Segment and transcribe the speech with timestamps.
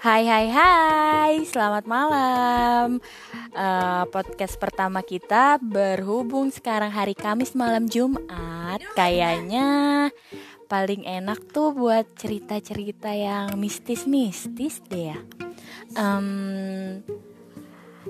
[0.00, 3.04] Hai hai hai, selamat malam.
[3.52, 8.80] Uh, Podcast pertama kita berhubung sekarang hari Kamis malam Jumat.
[8.96, 10.08] Kayaknya
[10.72, 15.20] paling enak tuh buat cerita-cerita yang mistis-mistis deh ya.
[15.92, 17.04] Um,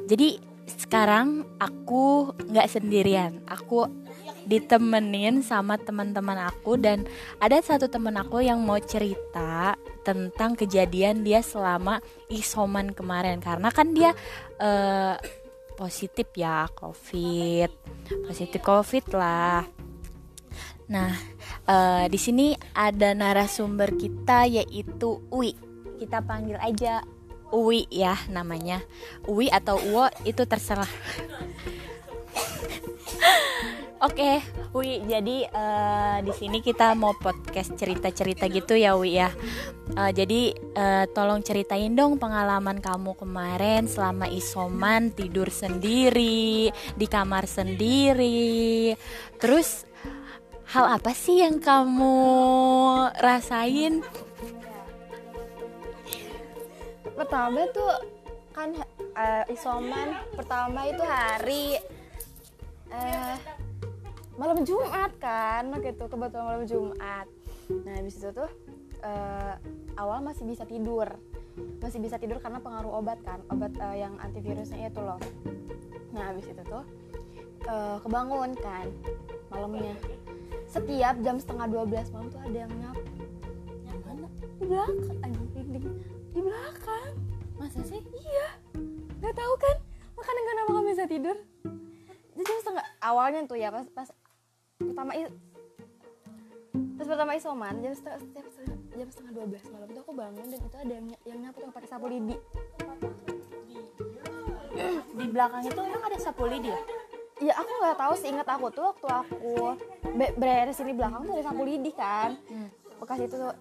[0.06, 0.38] Jadi
[0.70, 3.42] sekarang aku gak sendirian.
[3.50, 3.90] Aku
[4.46, 7.02] ditemenin sama teman-teman aku dan
[7.42, 12.00] ada satu teman aku yang mau cerita tentang kejadian dia selama
[12.32, 13.38] isoman kemarin.
[13.40, 14.12] Karena kan dia
[14.60, 15.16] uh,
[15.76, 17.70] positif ya covid.
[18.28, 19.64] Positif covid lah.
[20.90, 21.14] Nah
[21.70, 25.54] uh, di sini ada narasumber kita yaitu Uwi
[26.00, 27.04] kita panggil aja
[27.50, 28.80] Uwi ya namanya.
[29.26, 30.88] Uwi atau Uwo itu terserah
[34.00, 34.40] Oke, okay,
[34.72, 35.04] Wi.
[35.04, 39.28] Jadi uh, di sini kita mau podcast cerita-cerita gitu ya, Wi ya.
[39.92, 47.44] Uh, jadi uh, tolong ceritain dong pengalaman kamu kemarin selama isoman tidur sendiri di kamar
[47.44, 48.96] sendiri.
[49.36, 49.84] Terus
[50.72, 52.16] hal apa sih yang kamu
[53.20, 54.00] rasain?
[57.20, 57.92] Pertama tuh
[58.56, 58.72] kan
[59.12, 61.76] uh, isoman pertama itu hari
[62.96, 63.59] uh,
[64.40, 67.28] malam Jumat kan gitu kebetulan malam Jumat.
[67.84, 68.48] Nah habis itu tuh
[69.04, 69.54] uh,
[70.00, 71.12] awal masih bisa tidur.
[71.84, 75.20] Masih bisa tidur karena pengaruh obat kan obat uh, yang antivirusnya itu loh.
[76.16, 76.80] Nah habis itu tuh
[77.68, 78.88] uh, kebangun kan
[79.52, 79.92] malamnya.
[80.64, 82.96] Setiap jam setengah 12 malam tuh ada yang nyap.
[83.84, 84.28] Yang mana?
[84.56, 85.84] Di belakang anjing dinding.
[86.32, 87.12] Di belakang.
[87.60, 88.00] Masa sih?
[88.00, 88.48] Iya.
[89.20, 89.76] Nggak tahu kan?
[90.16, 91.36] Makanya kenapa kamu bisa tidur.
[92.40, 94.08] Jam setengah awalnya tuh ya pas pas
[94.80, 95.10] pertama
[96.96, 98.20] terus pertama isoman jam setengah
[99.00, 101.72] jam setengah dua belas malam itu aku bangun dan itu ada yang yang nyapu yang
[101.72, 102.36] pakai sapu lidi.
[105.16, 106.80] Di belakang itu emang ada sapu lidi ya?
[107.40, 109.52] Iya aku nggak tahu sih ingat aku tuh waktu aku
[110.36, 112.36] beres ini belakang tuh ada sapu lidi kan?
[112.52, 112.68] Hmm.
[113.00, 113.56] bekas itu tuh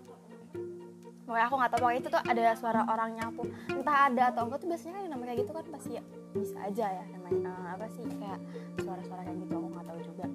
[1.23, 3.43] pokoknya aku nggak tahu pokoknya itu tuh ada suara orang nyapu.
[3.71, 6.03] Entah ada atau enggak tuh biasanya kan yang namanya kayak gitu kan pasti ya
[6.35, 8.39] bisa aja ya namanya uh, apa sih kayak
[8.83, 10.25] suara-suara kayak gitu aku nggak tahu juga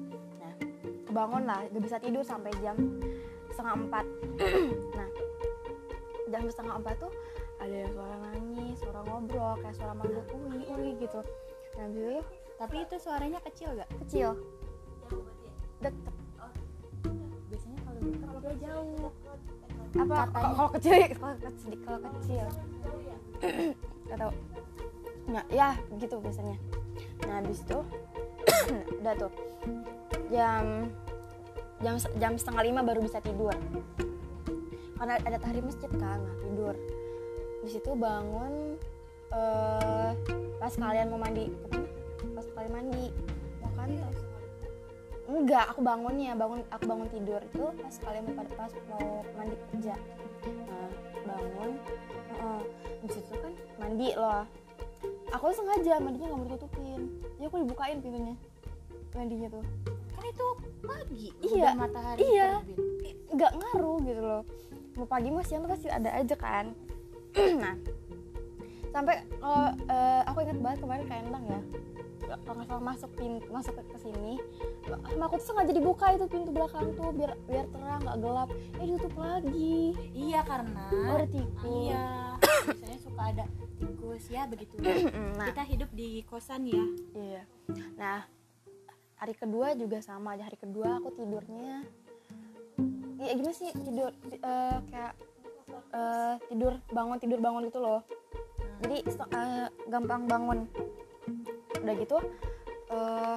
[1.14, 2.74] bangun lah gak bisa tidur sampai jam
[3.54, 4.04] setengah empat.
[4.98, 5.08] Nah
[6.34, 7.12] jam setengah empat tuh
[7.62, 11.20] ada suara nangis suara ngobrol kayak suara manggil ui ui gitu.
[11.78, 12.18] Nah itu
[12.58, 14.34] tapi itu suaranya kecil gak kecil.
[15.78, 16.14] Deket.
[17.50, 19.10] Biasanya kalau dekat dia jauh.
[19.94, 22.46] Apa kalau kecil kalau kecil kalau kecil.
[24.10, 24.30] Atau
[25.30, 26.58] nah ya gitu biasanya.
[27.30, 27.78] Nah habis itu
[29.00, 29.32] udah tuh.
[30.32, 30.90] Jam
[31.84, 33.52] jam jam setengah lima baru bisa tidur.
[34.96, 36.74] Karena ada tahrim masjid kan nah tidur.
[37.60, 38.80] Di situ bangun
[39.28, 40.16] uh,
[40.56, 41.52] pas kalian mau mandi
[42.32, 43.04] pas kalian mandi
[43.60, 43.90] mau kan?
[45.24, 49.94] Enggak aku bangunnya bangun aku bangun tidur itu pas kalian mau pas mau mandi kerja.
[50.48, 50.88] Nah
[51.28, 51.70] bangun
[52.40, 52.62] uh,
[53.04, 54.48] di situ kan mandi loh.
[55.36, 57.00] Aku sengaja mandinya nggak mau ditutupin.
[57.36, 58.32] Jadi aku dibukain pintunya
[59.14, 59.64] mandinya tuh.
[60.14, 60.46] Kan itu
[60.84, 62.50] pagi iya matahari iya.
[63.30, 64.42] nggak ngaruh gitu loh.
[64.94, 66.74] Mau pagi mau siang tuh pasti ada aja kan.
[67.62, 67.74] Nah
[68.94, 71.60] sampai kalau uh, aku inget banget kemarin kayak endang ya.
[72.24, 74.38] Kalau nggak salah masuk pintu masuk ke sini.
[74.86, 78.48] Sama aku tuh sengaja dibuka itu pintu belakang tuh biar biar terang nggak gelap.
[78.78, 79.98] Eh ditutup lagi.
[80.14, 82.06] Iya karena oh, ada tikus iya
[82.64, 83.44] biasanya suka ada
[83.82, 84.22] tikus.
[84.30, 84.74] Ya begitu.
[85.34, 86.84] Nah, kita hidup di kosan ya.
[87.18, 87.42] Iya.
[87.98, 88.43] Nah
[89.18, 91.86] hari kedua juga sama aja hari kedua aku tidurnya.
[93.22, 94.10] Ya gimana sih tidur
[94.42, 95.14] uh, kayak
[95.94, 98.02] uh, tidur bangun tidur bangun gitu loh.
[98.84, 100.58] Jadi uh, gampang bangun.
[101.84, 102.16] Udah gitu
[102.90, 103.36] uh,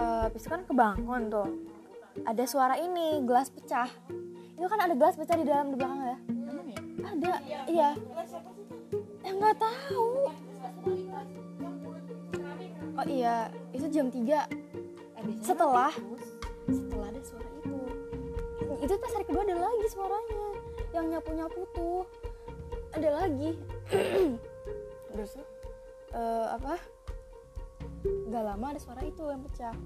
[0.00, 1.48] uh, habis kan kebangun tuh.
[2.24, 3.90] Ada suara ini gelas pecah.
[4.54, 6.18] Itu kan ada gelas pecah di dalam di belakang ya?
[7.04, 7.32] Ada
[7.68, 7.90] iya.
[9.24, 10.30] Ya nggak tahu
[13.04, 14.44] oh iya itu jam 3 eh,
[15.44, 15.92] setelah
[16.64, 17.76] setelah ada suara itu.
[18.80, 20.46] Itu pas hari kedua ada lagi suaranya.
[20.96, 22.02] Yang nyapu nyapu tuh.
[22.96, 23.52] Ada lagi.
[25.12, 25.36] Terus
[26.16, 26.80] uh, apa?
[28.32, 29.76] Gak lama ada suara itu yang pecah.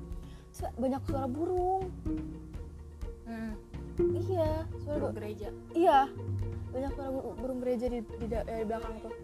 [0.78, 1.90] Banyak suara burung.
[3.26, 3.52] Hmm.
[4.30, 5.48] iya suara burung gereja.
[5.74, 6.06] iya.
[6.70, 9.14] Banyak suara burung gereja di, di, di, di belakang tuh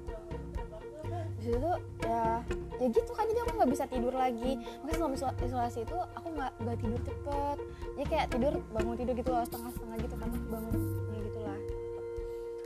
[1.45, 1.73] di situ
[2.09, 2.41] ya
[2.81, 4.57] ya gitu kan jadi aku nggak bisa tidur lagi.
[4.81, 5.15] Makanya selama
[5.45, 7.57] isolasi itu aku nggak nggak tidur cepet.
[7.95, 10.75] Jadi kayak tidur bangun tidur gitu loh setengah setengah gitu kan bangun
[11.13, 11.59] ya gitulah.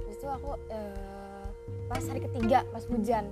[0.07, 1.45] Itu aku eh,
[1.91, 3.25] pas hari ketiga pas hujan.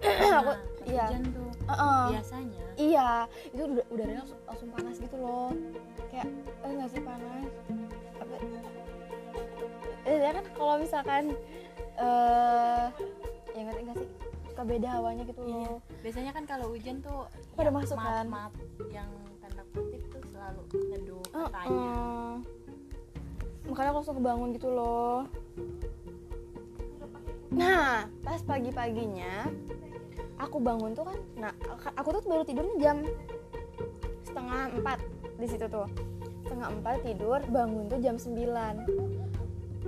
[0.00, 0.52] Nah, aku
[0.84, 1.04] iya.
[1.08, 2.04] hujan tuh Heeh.
[2.12, 2.62] biasanya.
[2.76, 3.08] Iya
[3.52, 5.50] itu udah udaranya langsung, langsung panas gitu loh.
[6.12, 6.28] Kayak
[6.60, 7.48] eh nggak sih panas.
[8.20, 8.34] Apa
[10.04, 11.24] eh ya kan kalau misalkan
[11.96, 12.84] eh
[13.56, 14.29] ya ngerti nggak sih
[14.60, 15.56] suka beda hawanya gitu Iya.
[15.64, 17.24] loh biasanya kan kalau hujan tuh
[17.56, 18.26] Pada yang masuk kan?
[18.28, 18.52] maaf
[18.92, 19.08] yang
[19.40, 21.48] tanda kutip tuh selalu ngeduh Heeh.
[21.48, 21.92] katanya
[23.64, 25.24] makanya aku langsung kebangun gitu loh
[27.48, 29.48] nah pas pagi paginya
[30.36, 31.52] aku bangun tuh kan nah
[31.96, 32.96] aku tuh baru tidurnya jam
[34.22, 34.98] setengah empat
[35.40, 35.88] di situ tuh
[36.44, 38.28] setengah empat tidur bangun tuh jam 9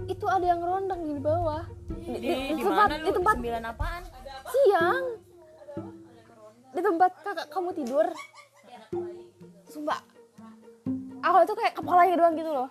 [0.09, 3.05] itu ada yang rondang di bawah di, di- di tempat gimana lu?
[3.05, 4.03] di tempat sembilan apaan
[4.53, 5.05] siang.
[6.73, 8.07] Di tempat kakak kamu tidur.
[9.69, 10.01] Sumpah.
[11.23, 12.69] Aku tuh kayak kepalanya doang gitu loh.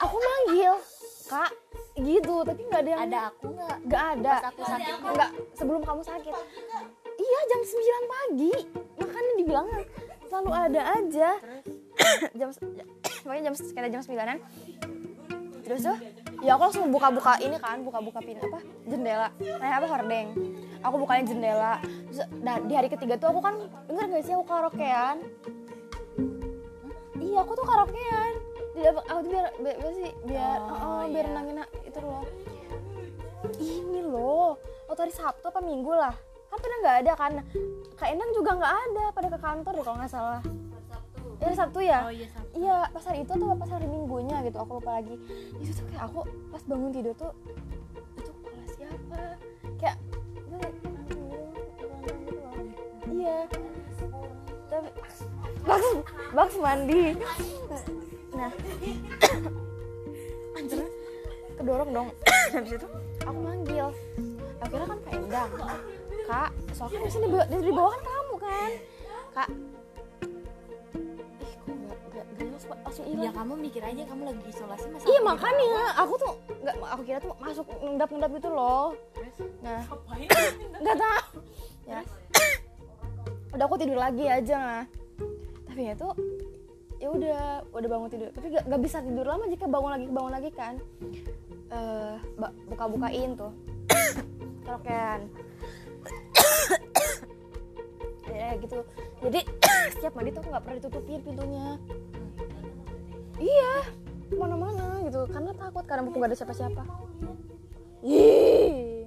[0.00, 0.74] Aku manggil
[1.24, 1.52] kak
[1.94, 3.76] gitu tapi nggak ada yang ada aku nggak?
[3.86, 4.34] Nggak ada.
[4.40, 6.34] Pas aku sakit nggak sebelum kamu sakit.
[7.14, 8.54] Iya jam 9 pagi.
[9.00, 9.66] Makanya dibilang
[10.28, 11.30] selalu ada aja.
[12.38, 12.50] Jam
[13.24, 14.38] pokoknya jam sekitar jam 9an
[15.64, 15.96] terus tuh
[16.40, 18.58] ya aku langsung buka-buka ini kan buka-buka pin apa?
[18.88, 19.28] Jendela.
[19.38, 20.28] Kayak apa hordeng.
[20.82, 21.78] Aku bukain jendela.
[22.10, 23.54] Terus dan di hari ketiga tuh aku kan
[23.86, 25.16] denger gak sih aku karaokean?
[27.20, 28.32] Iya aku tuh karaokean.
[28.74, 30.12] Aku tuh biar biar, biar sih?
[30.26, 31.34] Biar Oh, oh, biar iya.
[31.36, 32.24] nangin itu loh.
[33.60, 34.58] Ini loh.
[34.90, 36.14] Waktu hari Sabtu apa Minggu lah?
[36.50, 37.32] Kan pada nggak ada kan?
[37.94, 40.42] Kak Endang juga nggak ada pada ke kantor deh kalau nggak salah
[41.40, 41.98] ya hari Sabtu ya?
[42.06, 42.54] Oh iya Sabtu.
[42.58, 45.14] iya pas hari itu atau pas hari minggunya gitu aku lupa lagi.
[45.58, 46.20] Itu tuh kayak aku
[46.52, 47.32] pas bangun tidur tuh
[48.18, 49.22] itu kepala siapa?
[49.80, 49.96] Kayak
[53.10, 53.38] iya.
[54.70, 54.88] Tapi
[55.64, 55.88] Bugs
[56.34, 57.02] Bugs mandi.
[58.34, 58.50] Nah.
[60.58, 60.82] Anjir.
[61.54, 62.08] Kedorong dong.
[62.54, 62.88] Habis itu
[63.22, 63.88] aku manggil.
[64.62, 65.50] Akhirnya kan Endang.
[66.24, 67.26] Kak soalnya di sini
[67.60, 68.70] di bawah kan kamu kan?
[69.34, 69.48] Kak
[73.44, 75.84] kamu mikir aja kamu lagi isolasi masa iya makanya.
[76.00, 76.32] aku tuh
[76.64, 78.96] nggak aku kira tuh masuk ngendap ngendap gitu loh.
[79.60, 79.84] Nah.
[80.80, 81.36] Nggak tahu.
[81.84, 82.00] Ya.
[83.52, 84.88] Udah aku tidur lagi aja.
[84.88, 86.16] Nah tapi ya tuh
[86.96, 88.32] ya udah udah bangun tidur.
[88.32, 90.74] Tapi gak, gak bisa tidur lama jika bangun lagi bangun lagi kan.
[91.68, 92.16] Eh
[92.64, 93.52] buka bukain tuh.
[94.64, 95.20] Karaokean
[98.40, 98.80] ya gitu.
[99.20, 99.40] Jadi
[99.92, 101.76] setiap mandi tuh aku nggak pernah ditutupin pintunya
[103.38, 103.72] iya.
[104.30, 105.26] Ke mana-mana gitu.
[105.30, 106.82] Karena takut karena buku gak ada siapa-siapa.
[108.04, 109.04] Ih.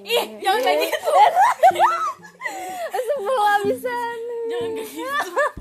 [0.00, 1.12] ih jangan kayak gitu.
[3.06, 4.18] Sebel habisan.
[4.50, 5.59] Jangan kayak gitu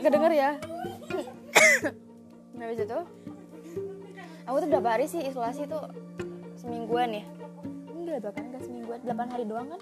[0.00, 0.50] oh gak, gak denger ya
[2.56, 3.00] nah itu
[4.48, 5.86] aku tuh berapa hari sih isolasi tuh?
[6.58, 7.24] Semingguan ya?
[7.94, 8.98] Enggak bahkan enggak semingguan.
[9.06, 9.80] 8 hari doang kan?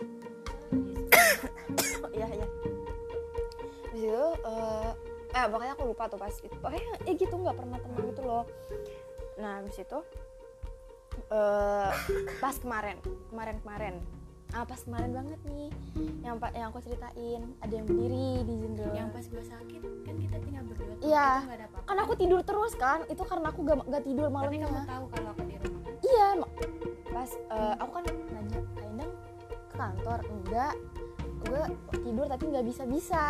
[2.12, 2.46] Iya iya.
[3.88, 4.90] Habis itu eh
[5.34, 6.52] eh makanya aku lupa tuh pas itu.
[6.60, 8.44] Pokoknya eh gitu nggak pernah tenang gitu loh.
[9.40, 9.98] Nah habis itu
[11.32, 11.90] eh
[12.38, 13.00] pas kemarin
[13.32, 13.94] kemarin kemarin
[14.50, 15.68] ah pas kemarin banget nih.
[16.20, 18.92] Yang yang aku ceritain ada yang berdiri di jendela.
[18.92, 21.28] Yang pas gue sakit kan kita tinggal berdua Iya.
[21.44, 24.66] itu kan aku tidur terus kan itu karena aku gak, gak tidur tapi malamnya.
[24.66, 25.80] kamu tahu kalau aku di rumah?
[26.00, 26.26] Iya
[27.08, 29.12] pas eh, aku kan nanya Endang
[29.68, 30.18] ke kantor?
[30.26, 30.74] Enggak.
[31.38, 31.62] Gue
[32.02, 33.24] karena tapi nggak bisa bisa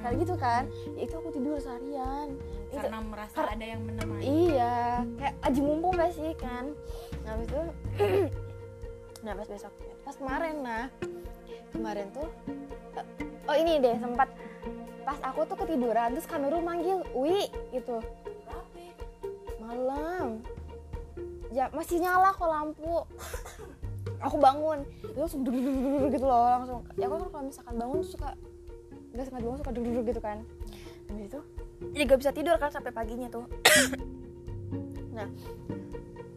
[0.00, 0.62] kayak gitu kan.
[0.92, 2.34] Ya itu aku tidur seharian.
[2.68, 4.22] Itu karena merasa kar- ada yang menemani.
[4.26, 5.06] iya.
[5.16, 6.74] Kayak aji mumpung gak sih kan.
[7.22, 7.62] Nah habis itu
[9.24, 9.72] nah pas besok
[10.04, 10.84] pas kemarin nah
[11.74, 12.28] kemarin tuh
[12.94, 13.06] eh,
[13.48, 14.28] oh ini deh sempat.
[15.04, 18.00] Pas aku tuh ketiduran terus Kamerul manggil Wi gitu.
[19.60, 20.40] Malam.
[21.52, 23.04] Ya masih nyala kok lampu.
[24.24, 24.80] Aku bangun.
[25.04, 25.44] Itu langsung
[26.08, 26.80] gitu loh langsung.
[26.96, 28.32] Ya aku kan kalau misalkan bangun suka
[29.14, 30.38] nggak sengaja bangun suka duduk gitu kan.
[31.12, 31.40] Habis itu
[31.92, 33.44] jadi gak bisa tidur kan sampai paginya tuh.
[35.14, 35.30] Nah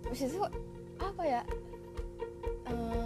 [0.05, 0.37] habis itu
[1.01, 1.41] apa ya?
[2.69, 2.96] Eh,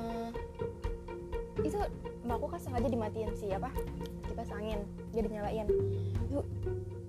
[1.72, 1.80] itu
[2.28, 3.72] mbakku kan sengaja dimatiin sih apa
[4.28, 4.84] kipas angin
[5.16, 5.68] jadi nyalain.
[6.28, 6.44] Itu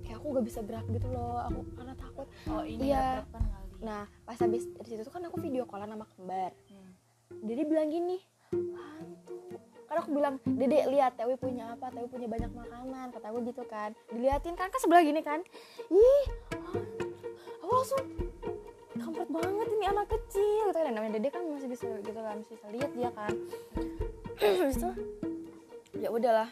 [0.06, 2.26] kayak aku gak bisa gerak gitu loh aku karena takut.
[2.46, 3.26] Oh ini Iya.
[3.26, 3.50] ya kali.
[3.82, 6.54] Nah pas habis dari situ tuh kan aku video callan sama kembar.
[6.70, 6.94] Hmm.
[7.42, 8.22] jadi bilang gini
[8.54, 9.58] hantu.
[9.90, 11.90] Kan aku bilang dede lihat Tewi punya apa?
[11.90, 13.90] Tewi punya banyak makanan kata aku gitu kan.
[14.14, 15.42] Diliatin kan kan sebelah gini kan.
[15.90, 16.24] Ih
[17.58, 18.02] aku langsung
[18.98, 20.64] comfort banget ini anak kecil.
[20.68, 23.32] Gitu kan namanya dede kan masih bisa gitu kan masih bisa lihat dia kan.
[24.60, 24.90] Habis itu
[26.02, 26.48] ya udahlah.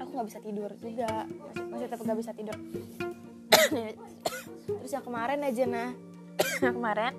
[0.00, 1.10] Aku nggak bisa tidur juga.
[1.28, 2.56] Masih, masih tetap nggak bisa tidur.
[4.80, 5.90] Terus yang kemarin aja nah.
[6.76, 7.14] Kemarin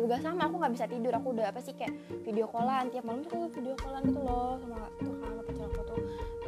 [0.00, 1.12] juga sama aku nggak bisa tidur.
[1.20, 1.92] Aku udah apa sih kayak
[2.24, 2.88] video callan.
[2.88, 6.00] Tiap malam tuh video callan gitu loh sama tuh kan pacar aku tuh.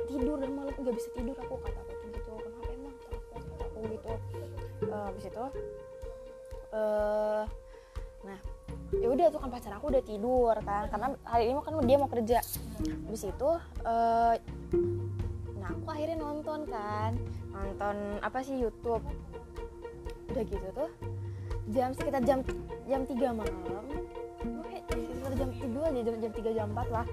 [0.08, 2.32] Tidur dan malam nggak bisa tidur aku kata aku gitu.
[2.40, 2.94] Kenapa emang?
[2.96, 4.12] Kata aku aku gitu.
[4.82, 5.44] Eh, habis itu
[6.72, 7.44] eh
[8.22, 8.38] nah
[8.92, 12.08] ya udah tuh kan pacar aku udah tidur kan karena hari ini kan dia mau
[12.08, 12.38] kerja.
[13.08, 13.50] Habis itu
[13.84, 14.34] eh
[15.60, 17.14] nah aku akhirnya nonton kan
[17.52, 19.04] nonton apa sih YouTube.
[20.32, 20.90] Udah gitu tuh
[21.70, 22.40] jam sekitar jam
[22.88, 23.84] jam 3 malam.
[24.92, 27.06] Sekitar jam 3 aja jam jam 3 jam 4 lah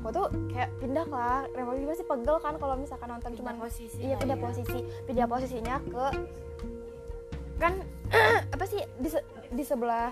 [0.00, 1.46] Aku tuh kayak pindah lah
[1.78, 4.84] juga sih pegel kan kalau misalkan nonton cuman posisi iya pindah posisi.
[5.06, 6.04] Pindah posisinya ke
[7.58, 7.74] kan
[8.54, 10.10] apa sih di, se- di sebelah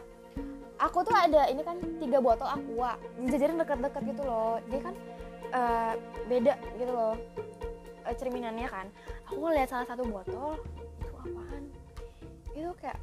[0.79, 2.95] aku tuh ada ini kan tiga botol aqua
[3.27, 4.59] jajarin dekat-dekat gitu loh.
[4.71, 4.95] Dia kan
[5.53, 5.93] eh,
[6.27, 7.17] beda gitu loh
[8.07, 8.87] eh, cerminannya kan.
[9.31, 10.57] Aku ngeliat salah satu botol
[11.03, 11.63] itu apaan?
[12.55, 13.01] Itu kayak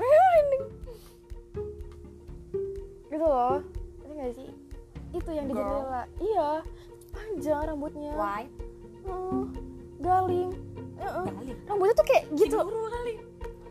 [3.10, 3.62] gitu loh.
[4.00, 4.50] Ngerti gak sih
[5.10, 6.50] itu yang di jendela iya.
[7.10, 8.14] Panjang rambutnya.
[8.14, 8.54] White
[9.08, 9.48] Oh,
[9.98, 10.50] galing.
[11.00, 12.58] Kali rambutnya tuh kayak gitu.
[12.60, 13.14] Kali.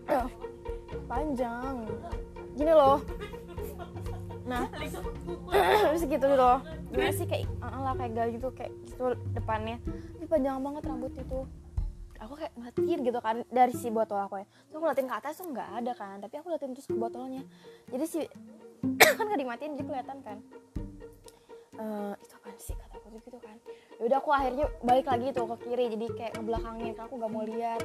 [0.10, 0.28] Eh,
[1.06, 1.76] panjang.
[2.58, 3.00] Gini loh.
[4.44, 4.66] Nah.
[5.94, 6.58] Terus gitu loh.
[6.90, 9.78] Gimana sih kayak uh, lah kayak galing gitu kayak gitu depannya.
[10.18, 11.40] Ini panjang banget rambut itu
[12.20, 14.46] aku kayak matiin gitu kan dari si botol aku ya.
[14.50, 17.46] Terus aku liatin ke atas tuh nggak ada kan tapi aku liatin terus ke botolnya.
[17.88, 18.20] Jadi si
[19.18, 20.38] kan nggak dimatiin jadi kelihatan kan
[21.80, 22.76] Eh, itu apa sih?
[22.76, 23.56] Kata aku gitu kan.
[24.04, 27.82] Yaudah aku akhirnya balik lagi tuh ke kiri jadi kayak ngebelakangin aku nggak mau lihat.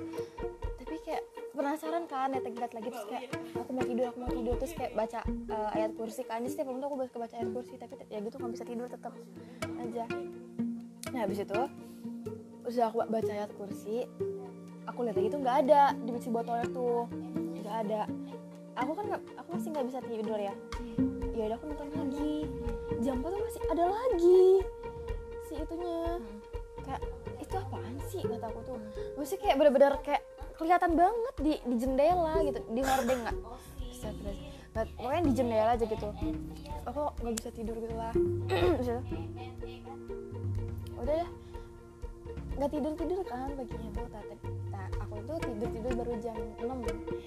[0.82, 1.22] Tapi kayak
[1.54, 5.20] penasaran kan lihat lagi terus kayak aku mau tidur aku mau tidur terus kayak baca
[5.26, 6.42] eh, ayat kursi kan.
[6.42, 8.86] Jadi setiap malam tuh aku baca baca ayat kursi tapi ya gitu nggak bisa tidur
[8.90, 9.14] tetap
[9.78, 10.04] aja.
[11.14, 11.60] Nah habis itu
[12.64, 14.08] udah aku baca ayat kursi
[14.88, 17.06] aku lihat lagi tuh nggak ada di botolnya tuh
[17.62, 18.02] nggak ada.
[18.74, 20.54] Aku kan nggak aku masih nggak bisa tidur ya
[21.34, 22.34] ya udah aku nonton lagi.
[23.02, 24.46] Jam 4 tuh masih ada lagi
[25.44, 26.22] si itunya.
[26.84, 27.02] Kayak
[27.42, 28.22] itu apaan sih?
[28.22, 28.78] Kata aku tuh.
[29.18, 30.22] Maksudnya kayak bener-bener kayak
[30.54, 32.60] kelihatan banget di di jendela gitu.
[32.70, 33.36] Di hordeng nggak?
[34.94, 36.08] Pokoknya di jendela aja gitu.
[36.86, 38.14] Aku nggak bisa tidur gitu lah.
[41.04, 41.28] Udah ya
[42.54, 44.34] nggak tidur tidur kan paginya tuh tata
[44.70, 46.70] nah, aku tuh tidur tidur baru jam 6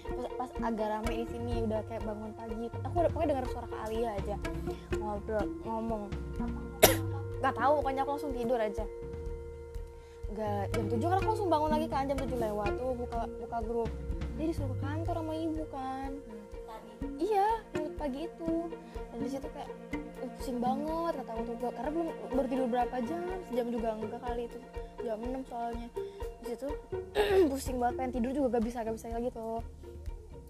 [0.08, 2.66] pas, pas agak rame di sini udah kayak bangun pagi.
[2.88, 4.36] Aku udah pokoknya dengar suara Kak Alia aja
[4.96, 6.04] ngobrol ngomong.
[7.44, 8.86] Nggak tahu pokoknya aku langsung tidur aja.
[10.32, 13.58] Nggak jam 7 kan aku langsung bangun lagi kan jam 7 lewat tuh buka buka
[13.68, 13.92] grup.
[14.38, 16.12] Dia disuruh ke kantor sama ibu kan
[17.18, 18.54] iya yang pagi itu.
[19.14, 19.70] Dan di situ kayak
[20.22, 23.88] "Ih, pusing banget kata aku tuh Gua- karena belum baru tidur berapa jam sejam juga
[23.98, 24.58] enggak kali itu.
[25.06, 25.88] Jam 6 soalnya.
[26.42, 26.68] Di situ
[27.52, 29.62] pusing banget pengen tidur juga gak bisa gak bisa lagi tuh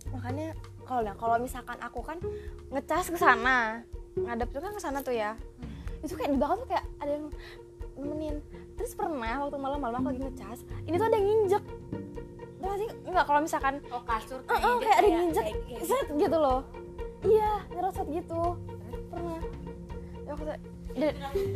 [0.07, 0.55] makanya
[0.88, 2.15] kalau nah kalau misalkan aku kan
[2.72, 3.84] ngecas ke sana
[4.15, 5.36] ngadep tuh kan ke sana tuh ya.
[6.00, 7.25] Itu kayak di belakang tuh kayak ada yang
[8.00, 8.36] nemenin.
[8.79, 11.63] Terus pernah waktu malam-malam aku lagi ngecas ini tuh ada yang nginjek
[12.57, 13.25] Tau gak sih enggak.
[13.25, 15.45] Kalau misalkan oh kasur Eh, eh, kayak ada yang nginjek
[15.83, 16.37] set gitu.
[16.37, 16.59] loh.
[17.21, 18.41] Iya ngerosot gitu.
[19.07, 19.41] Pernah.
[20.21, 20.59] Ya aku dari,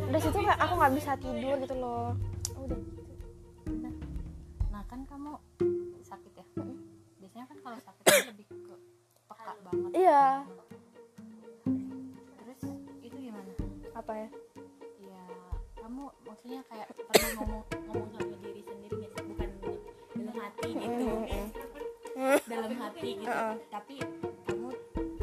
[0.08, 2.06] dari situ kayak aku nggak bisa tidur gitu loh.
[2.56, 2.80] Udah
[4.68, 5.32] nah kan kamu
[6.02, 6.46] sakit ya?
[7.18, 8.74] Biasanya kan kalau sakit itu lebih ke
[9.26, 9.90] peka banget.
[9.92, 10.24] Iya.
[12.38, 12.60] Terus
[13.00, 13.52] itu gimana?
[13.92, 14.28] Apa ya?
[14.98, 15.22] Ya
[15.76, 18.36] kamu maksudnya kayak pernah ngomong ngomong sama
[20.62, 21.06] hati gitu
[22.52, 23.26] dalam hati gitu.
[23.26, 23.54] Heeh.
[23.68, 23.94] tapi
[24.46, 24.68] kamu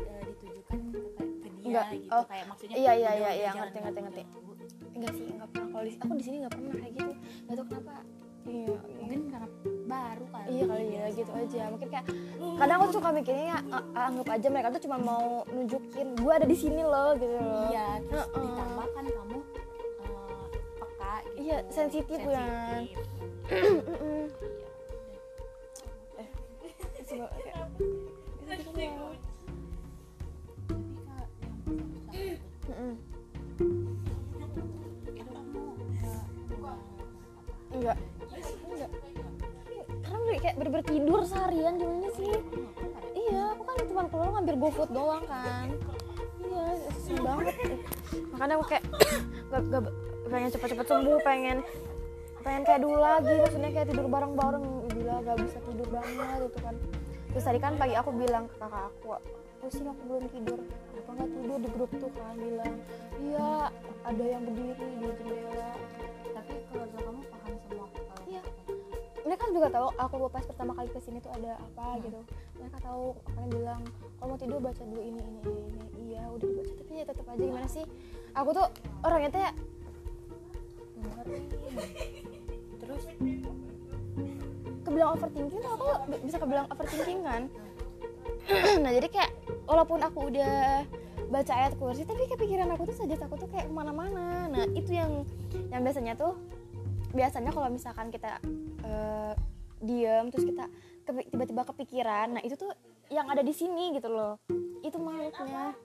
[0.03, 1.00] eh, ditujukan ke,
[1.39, 1.86] ke dia Enggak.
[1.93, 4.24] gitu Oh, kayak maksudnya iya, iya, iya, iya, ngerti, ngerti, ngerti.
[4.98, 5.67] enggak sih enggak pernah.
[5.69, 7.12] Kalau di, aku di sini nggak pernah kayak gitu.
[7.46, 7.93] Nggak tahu kenapa.
[8.50, 8.77] Iya.
[9.00, 9.48] Mungkin karena
[9.86, 11.62] baru kali iya kali ya gitu aja.
[11.69, 12.05] Mungkin kayak
[12.58, 16.43] kadang aku suka mikirnya "Ah, ah, anggap aja mereka tuh cuma mau nunjukin gue ada
[16.43, 17.69] di sini loh gitu loh.
[17.69, 18.41] Iya terus Heeh.
[18.43, 19.38] ditambah kan kamu
[20.01, 20.46] eh,
[20.81, 21.38] peka gitu.
[21.39, 22.81] Iya, sensitif kan.
[27.20, 28.72] nggak apa
[37.76, 37.98] enggak
[38.72, 38.90] enggak.
[40.00, 42.34] Karena udah kayak bener-bener tidur seharian gimana sih?
[43.20, 45.68] Iya aku kan cuma keluar ngambil GoFood doang kan.
[46.40, 46.64] Iya
[47.04, 47.56] susah banget.
[47.68, 47.78] Eh.
[48.32, 48.84] makanya aku kayak
[49.52, 49.82] gak, gak,
[50.32, 51.58] pengen cepet-cepet sembuh pengen
[52.40, 54.66] pengen kayak dulu lagi maksudnya kayak tidur bareng-bareng.
[54.96, 56.76] Gila gak bisa tidur banget gitu kan
[57.29, 59.17] terus tadi kan pagi aku bilang ke kakak aku
[59.59, 60.59] pusing aku belum tidur.
[61.03, 62.36] Apa nggak tidur di grup tuh kan?
[62.39, 62.75] Bilang
[63.19, 63.51] iya
[64.07, 65.71] ada yang berdiri di jendela.
[66.31, 68.41] Tapi keluarga kamu paham semua kalau Iya.
[69.27, 72.19] mereka juga tahu aku pas pertama kali ke sini tuh ada apa gitu.
[72.57, 73.81] Mereka tahu makanya bilang
[74.17, 75.83] kalau mau tidur baca dulu ini ini ini, ini.
[76.09, 77.86] iya udah dibaca tapi ya tetap aja gimana sih?
[78.33, 78.67] Aku tuh
[79.03, 79.51] orangnya tuh ya
[82.79, 83.03] terus
[84.89, 87.43] kebilang overthinking tuh aku bi- bisa kebilang overthinking kan?
[88.84, 89.31] Nah jadi kayak
[89.69, 90.81] walaupun aku udah
[91.29, 94.50] baca ayat kursi tapi kepikiran aku tuh saja aku tuh kayak ke mana-mana.
[94.50, 95.22] Nah itu yang
[95.69, 96.34] yang biasanya tuh
[97.13, 98.41] biasanya kalau misalkan kita
[98.81, 99.34] eh,
[99.86, 100.65] diem terus kita
[101.05, 102.74] tiba-tiba kepikiran nah itu tuh
[103.13, 104.41] yang ada di sini gitu loh.
[104.81, 105.77] Itu makhluknya.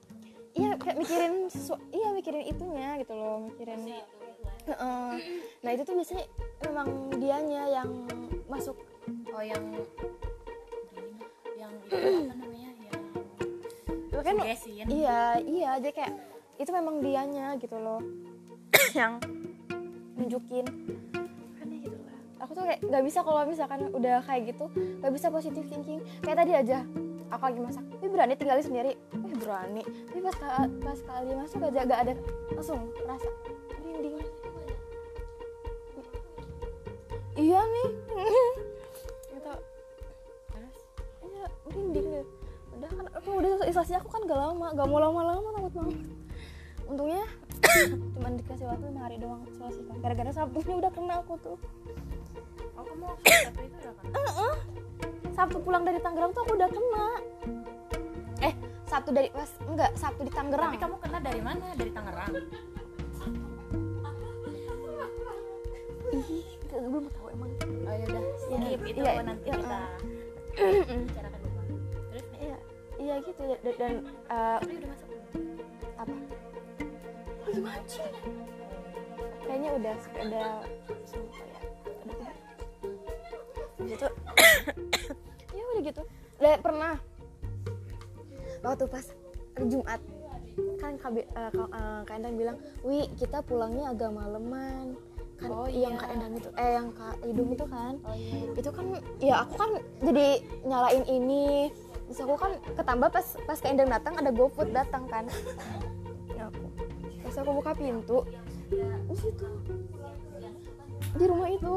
[0.54, 1.50] Iya kayak mikirin
[1.90, 3.90] iya mikirin itunya gitu loh mikirin
[5.60, 6.24] nah itu tuh biasanya
[6.64, 6.88] memang
[7.20, 7.88] dianya yang
[8.48, 8.78] masuk
[9.34, 9.64] oh yang
[11.58, 12.70] yang itu apa namanya?
[14.14, 14.36] Yang kan
[14.88, 16.12] iya iya aja kayak
[16.62, 17.98] itu memang dianya gitu loh.
[18.98, 19.26] Yang
[20.14, 20.64] nunjukin.
[21.58, 24.70] Aneh gitu lah aku tuh kayak nggak bisa kalau misalkan udah kayak gitu
[25.02, 25.98] nggak bisa positive thinking.
[26.22, 26.78] Kayak tadi aja
[27.34, 28.92] aku lagi masak tapi berani tinggalin sendiri.
[28.94, 29.82] Eh berani.
[29.82, 30.36] Tapi pas
[30.78, 32.14] pas kali masuk aja gak ada
[32.54, 33.28] langsung rasa
[33.82, 34.22] merinding.
[37.34, 37.88] Iya nih
[41.68, 42.26] merinding deh
[42.74, 45.98] udah kan aku udah isolasi aku kan gak lama gak mau lama-lama takut banget.
[46.84, 47.24] Untungnya
[48.18, 49.96] cuma dikasih waktu lima hari doang isolasi kan.
[50.02, 51.58] Gara-gara sabtunya udah kena aku tuh.
[52.74, 54.06] Oh kamu satu itu udah kan
[55.34, 57.06] sabtu pulang dari Tangerang tuh aku udah kena.
[58.42, 58.54] Eh
[58.86, 60.70] sabtu dari pas enggak sabtu di Tangerang.
[60.74, 61.66] Tapi kamu kena dari mana?
[61.74, 62.32] Dari Tangerang?
[66.14, 67.50] Ih mau tahu emang.
[67.86, 69.80] Oh ya udah Iya, skip itu iya, nanti iya, kita
[70.62, 71.33] uh.
[73.04, 73.42] Iya iya gitu.
[73.44, 75.08] Dan, dan tapi udah masuk.
[75.94, 76.14] apa?
[77.44, 78.12] Lagi mancing
[79.44, 80.48] kayaknya udah udah
[81.04, 81.60] sumpah ya.
[82.08, 82.32] Udah.
[83.84, 84.06] Gitu.
[85.54, 86.02] Ya udah gitu.
[86.40, 86.94] Pernah.
[88.64, 89.06] Waktu pas
[89.54, 90.00] hari Jumat
[90.78, 94.96] kan kak, Bi- eh, Kak- eh, Kak Endang bilang wi kita pulangnya agak maleman.
[95.34, 96.00] Kan Oh, yang iya.
[96.00, 97.94] Kak Endang itu eh yang Kak Idung itu kan.
[98.02, 98.50] Oh iya.
[98.56, 98.86] Itu kan
[99.20, 100.26] ya aku kan jadi
[100.64, 101.70] nyalain ini
[102.04, 105.24] terus aku kan ketambah pas pas ke Endang datang ada GoFood datang kan.
[106.36, 106.64] Ya aku
[107.24, 108.18] pas aku buka pintu.
[109.08, 109.46] Di situ.
[111.14, 111.74] Di rumah itu.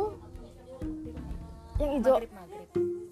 [1.78, 2.18] Yang hijau.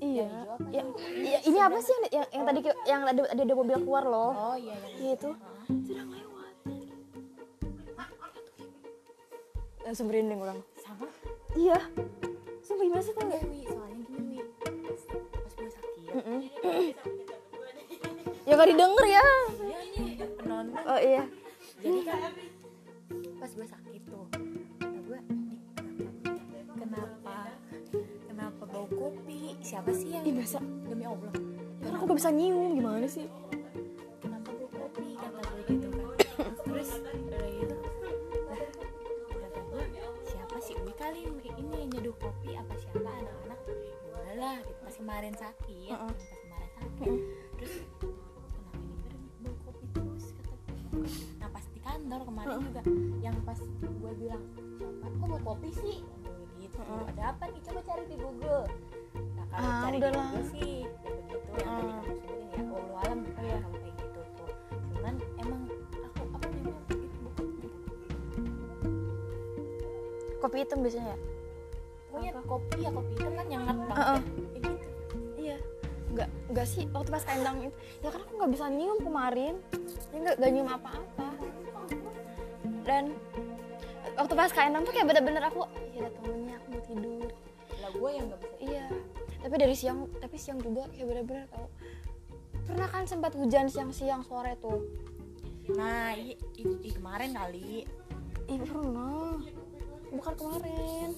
[0.01, 0.29] Iya.
[0.71, 0.83] Ya,
[1.17, 4.31] iya, ini apa sih yang yang, yang tadi yang ada ada, ada mobil keluar loh?
[4.31, 5.29] Oh iya yang Iya, itu
[5.85, 6.53] sedang lewat.
[9.85, 10.59] Langsung merinding orang.
[10.81, 11.07] Sama?
[11.53, 11.77] Iya.
[12.65, 13.29] Sumpah gimana sih tau
[16.15, 16.47] Mm-mm.
[18.47, 19.19] ya gak didengar ya.
[20.39, 21.27] Penonton oh iya.
[21.83, 22.31] Jadi kan
[23.35, 24.23] pas gue sakit tuh
[24.79, 25.59] gue "Nih,
[26.79, 27.51] kenapa?
[28.31, 29.59] Kenapa bau kopi?
[29.59, 30.63] Siapa sih yang Ih, masa?
[30.87, 31.35] demi allah.
[31.83, 33.27] Kan aku gak bisa nyium gimana sih?
[34.23, 35.19] Kenapa bau kopi?
[35.19, 36.07] kata gue gitu kan.
[36.63, 37.75] Terus udah gitu
[39.75, 39.87] lah
[40.23, 41.27] siapa sih Ui kali
[41.59, 42.55] ini nyeduh kopi?
[42.55, 42.74] Apa ya
[44.45, 46.11] lah gitu pas kemarin sakit Heeh.
[46.13, 47.19] pas kemarin sakit Heeh.
[47.55, 47.73] terus
[48.45, 50.53] kenapa ini bau kopi terus kata
[51.35, 52.61] nah pas di kantor kemarin Heeh.
[52.63, 52.81] juga
[53.19, 54.43] yang pas gue bilang
[54.77, 55.97] siapa kok bau kopi sih
[56.55, 57.03] gitu Heeh.
[57.09, 58.63] ada apa nih coba cari di Google
[59.33, 60.13] nah kalau Ah, cari udahlah.
[60.13, 63.57] di Google sih ya begitu yang tadi kamu sebutin ya Allah alam Iya.
[63.57, 64.49] kalau kayak gitu tuh
[64.93, 65.61] cuman emang
[66.05, 66.71] aku itu
[67.19, 67.77] bukan gitu.
[70.37, 71.34] kopi hitam biasanya ya Apa?
[72.45, 74.19] Kopi ya kopi itu kan nyengat banget Heeh.
[74.19, 74.21] ya.
[74.25, 74.87] Kayak gitu.
[75.35, 75.57] Iya.
[76.15, 77.75] Nggak nggak sih waktu pas kandang itu.
[77.99, 79.53] Ya kan aku nggak bisa nyium kemarin.
[80.13, 81.29] Ya nggak nggak nyium apa-apa.
[82.85, 83.03] Dan
[84.15, 87.29] waktu pas kandang tuh kayak bener-bener aku ya ada temennya aku mau tidur.
[87.81, 88.85] Lah gue yang gak bisa iya.
[89.41, 91.67] Tapi dari siang tapi siang juga kayak bener-bener tau.
[92.65, 94.81] Pernah kan sempat hujan siang-siang sore tuh.
[95.73, 97.85] Nah i, i- i- kemarin kali.
[98.45, 99.41] Ih pernah
[100.15, 101.09] bukan kemarin.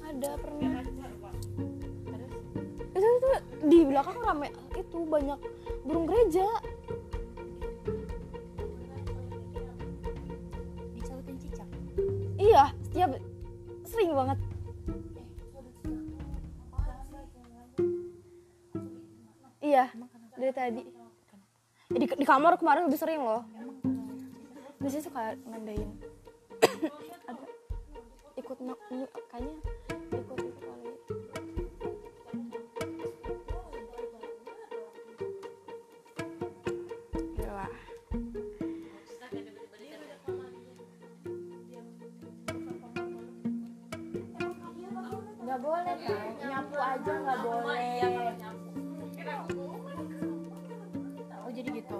[0.00, 0.82] ada pernah.
[2.10, 2.32] Terus?
[2.90, 3.30] Itu itu
[3.66, 5.38] di belakang rame itu banyak
[5.86, 6.46] burung gereja.
[11.30, 11.68] Cicak.
[12.36, 13.10] Iya setiap
[13.86, 14.38] sering banget.
[19.62, 19.84] Iya
[20.34, 20.82] dari tadi.
[21.90, 23.46] Di, di kamar kemarin lebih sering loh.
[24.82, 26.10] Biasanya suka nandain
[26.60, 26.88] ada
[28.50, 28.66] ikut
[29.30, 29.54] kayaknya
[30.10, 30.90] ikut itu kali
[37.38, 37.70] Yalah.
[45.46, 47.86] nggak boleh kan nyapu aja nggak boleh
[51.46, 51.98] Oh jadi gitu.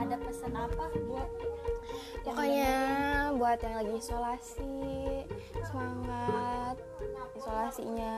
[0.00, 1.28] ada pesan apa buat
[2.24, 2.72] pokoknya
[3.38, 4.82] buat yang lagi isolasi
[5.62, 6.76] semangat
[7.38, 8.16] isolasinya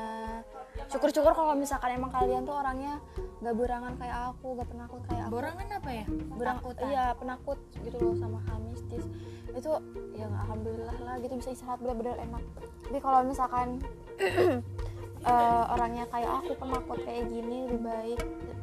[0.88, 2.98] syukur-syukur kalau misalkan emang kalian tuh orangnya
[3.44, 6.06] gak berangan kayak aku gak penakut kayak aku borangan apa ya?
[6.40, 6.88] berang Takutan.
[6.88, 9.04] iya penakut gitu loh sama hal mistis
[9.52, 9.70] itu
[10.16, 12.42] ya alhamdulillah lah gitu bisa istirahat bener-bener enak
[12.88, 13.68] tapi kalau misalkan
[15.30, 18.20] eh, orangnya kayak aku penakut kayak gini lebih baik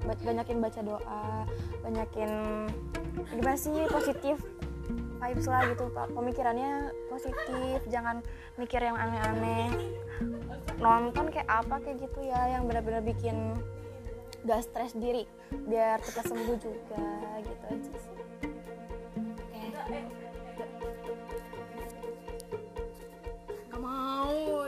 [0.09, 1.23] ba- banyakin baca doa
[1.85, 2.31] banyakin
[3.29, 4.41] gimana sih positif
[5.17, 6.13] vibes lah gitu Pak.
[6.13, 8.21] pemikirannya positif jangan
[8.55, 9.69] mikir yang aneh-aneh
[10.77, 13.57] nonton kayak apa kayak gitu ya yang benar-benar bikin
[14.45, 15.25] gak stres diri
[15.65, 17.03] biar kita sembuh juga
[17.41, 18.15] gitu aja sih
[23.67, 24.67] Gak mau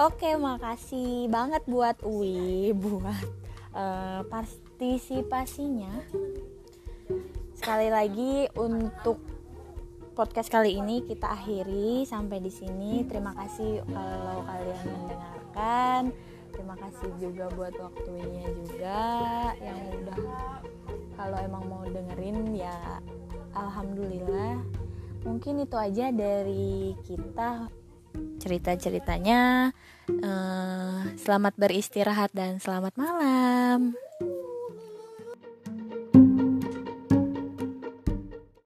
[0.00, 3.20] Oke, makasih banget buat Uwi buat
[3.76, 5.92] eh, partisipasinya.
[7.60, 9.20] Sekali lagi untuk
[10.16, 13.04] podcast kali ini kita akhiri sampai di sini.
[13.04, 16.02] Terima kasih kalau kalian mendengarkan.
[16.56, 19.00] Terima kasih juga buat waktunya juga
[19.60, 20.20] yang udah
[21.20, 22.96] kalau emang mau dengerin ya
[23.52, 24.64] alhamdulillah.
[25.28, 27.68] Mungkin itu aja dari kita
[28.40, 29.68] cerita-ceritanya.
[30.08, 33.92] Eh, selamat beristirahat dan selamat malam.